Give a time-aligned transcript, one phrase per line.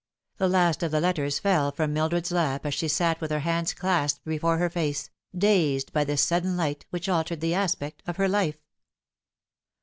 [0.37, 3.75] The last of the letters fell from Mildred's lap as she sat with her hands
[3.75, 8.17] clasped before her if ace, dazed by this sudden light which altered the aspect of
[8.17, 8.57] her life.